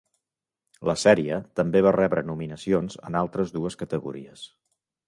La 0.89 0.95
sèrie 1.01 1.37
també 1.61 1.83
va 1.89 1.93
rebre 1.99 2.25
nominacions 2.31 2.99
en 3.11 3.21
altres 3.25 3.57
dues 3.61 3.83
categories. 3.85 4.53